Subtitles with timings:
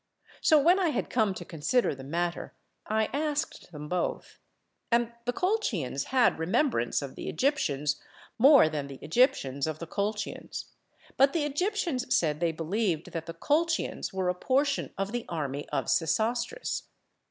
[0.41, 2.55] So when I had come to consider the matter
[2.87, 4.39] I asked them both;
[4.91, 8.01] and the Colchians had remembrance of the Egyptians
[8.39, 10.69] more than the Egyptians of the Colchians;
[11.17, 15.69] but the Egyptians said they believed that the Colchians were a portion of the army
[15.69, 16.87] of Sesostris.